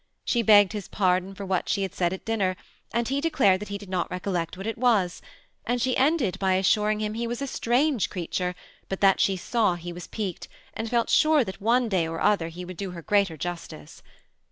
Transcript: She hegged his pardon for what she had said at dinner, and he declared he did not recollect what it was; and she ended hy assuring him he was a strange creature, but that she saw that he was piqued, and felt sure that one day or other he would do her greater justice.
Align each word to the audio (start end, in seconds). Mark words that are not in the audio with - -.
She 0.25 0.43
hegged 0.43 0.71
his 0.73 0.87
pardon 0.87 1.35
for 1.35 1.45
what 1.45 1.69
she 1.69 1.83
had 1.83 1.93
said 1.93 2.11
at 2.11 2.25
dinner, 2.25 2.55
and 2.91 3.07
he 3.07 3.21
declared 3.21 3.61
he 3.61 3.77
did 3.77 3.87
not 3.87 4.09
recollect 4.09 4.57
what 4.57 4.65
it 4.65 4.79
was; 4.79 5.21
and 5.63 5.79
she 5.79 5.95
ended 5.95 6.37
hy 6.41 6.55
assuring 6.55 7.01
him 7.01 7.13
he 7.13 7.27
was 7.27 7.39
a 7.39 7.45
strange 7.45 8.09
creature, 8.09 8.55
but 8.89 8.99
that 9.01 9.19
she 9.19 9.37
saw 9.37 9.73
that 9.75 9.81
he 9.81 9.93
was 9.93 10.07
piqued, 10.07 10.47
and 10.73 10.89
felt 10.89 11.11
sure 11.11 11.43
that 11.43 11.61
one 11.61 11.87
day 11.87 12.07
or 12.07 12.19
other 12.19 12.47
he 12.47 12.65
would 12.65 12.77
do 12.77 12.89
her 12.89 13.03
greater 13.03 13.37
justice. 13.37 14.01